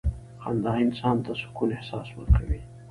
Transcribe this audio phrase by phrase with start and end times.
[0.41, 2.59] •خندا انسان ته د سکون احساس ورکوي.